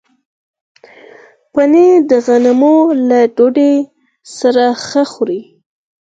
[1.53, 3.75] پنېر د غنمو له ډوډۍ
[4.37, 5.41] سره ښه خوري.